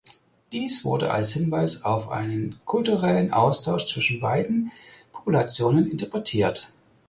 [0.51, 4.71] Dies wurde als Hinweis auf einen kulturellen Austausch zwischen beiden
[5.11, 6.73] Populationen interpretiert.